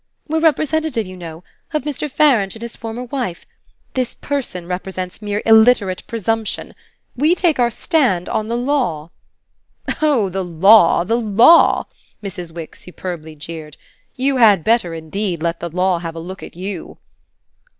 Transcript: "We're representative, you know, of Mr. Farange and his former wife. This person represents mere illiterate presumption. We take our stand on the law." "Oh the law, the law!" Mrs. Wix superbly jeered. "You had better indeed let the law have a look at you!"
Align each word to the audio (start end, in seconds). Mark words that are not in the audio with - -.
"We're 0.27 0.39
representative, 0.39 1.05
you 1.05 1.15
know, 1.15 1.43
of 1.75 1.83
Mr. 1.83 2.09
Farange 2.09 2.55
and 2.55 2.63
his 2.63 2.75
former 2.75 3.03
wife. 3.03 3.45
This 3.93 4.15
person 4.15 4.65
represents 4.65 5.21
mere 5.21 5.43
illiterate 5.45 6.01
presumption. 6.07 6.73
We 7.15 7.35
take 7.35 7.59
our 7.59 7.69
stand 7.69 8.27
on 8.27 8.47
the 8.47 8.57
law." 8.57 9.11
"Oh 10.01 10.27
the 10.29 10.43
law, 10.43 11.03
the 11.03 11.19
law!" 11.21 11.85
Mrs. 12.23 12.51
Wix 12.51 12.79
superbly 12.81 13.35
jeered. 13.35 13.77
"You 14.15 14.37
had 14.37 14.63
better 14.63 14.95
indeed 14.95 15.43
let 15.43 15.59
the 15.59 15.69
law 15.69 15.99
have 15.99 16.15
a 16.15 16.19
look 16.19 16.41
at 16.41 16.55
you!" 16.55 16.97